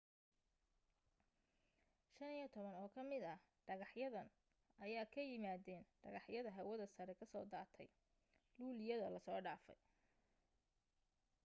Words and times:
15 2.19 2.59
oo 2.81 2.89
ka 2.95 3.01
mid 3.09 3.23
ah 3.33 3.39
dhegaxyadan 3.67 4.27
ayaa 4.85 5.11
ka 5.13 5.21
yimaadeen 5.29 5.83
dhagaxyada 6.03 6.49
hawada 6.57 6.85
sare 6.95 7.13
ka 7.19 7.25
soo 7.31 7.45
daatay 7.53 7.87
luuliyada 8.59 9.07
lasoo 9.15 9.39
dhaafay 9.45 9.79